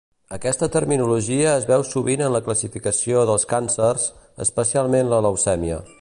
[0.35, 4.11] Aquesta terminologia es veu sovint en la classificació dels càncers,
[4.47, 5.83] especialment la leucèmia.